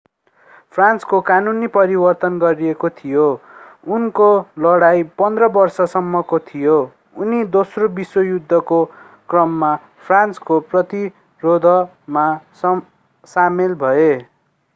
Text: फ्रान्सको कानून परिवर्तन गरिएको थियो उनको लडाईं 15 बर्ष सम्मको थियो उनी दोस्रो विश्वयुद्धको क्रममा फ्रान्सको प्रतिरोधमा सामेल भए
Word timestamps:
फ्रान्सको 0.75 1.19
कानून 1.21 1.67
परिवर्तन 1.67 2.37
गरिएको 2.39 2.89
थियो 2.99 3.25
उनको 3.95 4.29
लडाईं 4.59 5.09
15 5.19 5.49
बर्ष 5.49 5.79
सम्मको 5.91 6.39
थियो 6.47 6.77
उनी 7.17 7.43
दोस्रो 7.51 7.87
विश्वयुद्धको 7.93 8.83
क्रममा 9.29 9.75
फ्रान्सको 10.07 10.59
प्रतिरोधमा 10.71 12.27
सामेल 13.27 13.75
भए 13.85 14.11